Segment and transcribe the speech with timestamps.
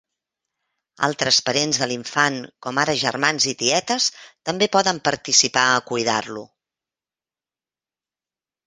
[1.07, 4.09] Altres parents de l'infant, com ara germans i tietes,
[4.51, 6.49] també poden participar a cuidar-lo.